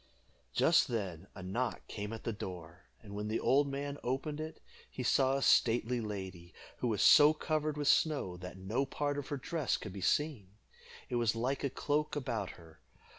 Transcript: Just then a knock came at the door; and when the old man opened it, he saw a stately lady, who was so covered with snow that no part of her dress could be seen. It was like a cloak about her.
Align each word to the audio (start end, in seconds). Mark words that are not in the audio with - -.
Just 0.53 0.87
then 0.87 1.27
a 1.35 1.43
knock 1.43 1.87
came 1.87 2.11
at 2.11 2.23
the 2.23 2.33
door; 2.33 2.85
and 3.03 3.13
when 3.13 3.27
the 3.27 3.39
old 3.39 3.67
man 3.67 3.99
opened 4.01 4.39
it, 4.39 4.59
he 4.89 5.03
saw 5.03 5.35
a 5.35 5.43
stately 5.43 6.01
lady, 6.01 6.55
who 6.77 6.87
was 6.87 7.03
so 7.03 7.35
covered 7.35 7.77
with 7.77 7.87
snow 7.87 8.35
that 8.37 8.57
no 8.57 8.83
part 8.83 9.19
of 9.19 9.27
her 9.27 9.37
dress 9.37 9.77
could 9.77 9.93
be 9.93 10.01
seen. 10.01 10.55
It 11.07 11.17
was 11.17 11.35
like 11.35 11.63
a 11.63 11.69
cloak 11.69 12.15
about 12.15 12.49
her. 12.57 12.79